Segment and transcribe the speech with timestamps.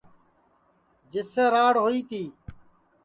[1.11, 2.23] جس سے راڑ ہوئی تی